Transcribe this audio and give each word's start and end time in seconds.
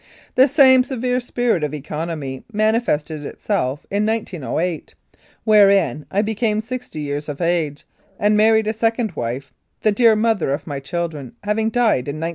The 0.33 0.47
same 0.47 0.83
severe 0.83 1.19
spirit 1.19 1.63
of 1.63 1.75
economy 1.75 2.43
mani 2.51 2.79
fested 2.79 3.23
itself 3.23 3.85
in 3.91 4.03
1908, 4.03 4.95
wherein 5.43 6.07
I 6.09 6.23
became 6.23 6.59
sixty 6.59 7.01
years 7.01 7.29
of 7.29 7.39
age, 7.39 7.85
and 8.17 8.35
married 8.35 8.65
a 8.65 8.73
second 8.73 9.11
wife, 9.11 9.53
the 9.83 9.91
dear 9.91 10.15
mother 10.15 10.49
of 10.53 10.65
my 10.65 10.79
children 10.79 11.33
having 11.43 11.69
died 11.69 12.07
in 12.07 12.15
1906. 12.15 12.29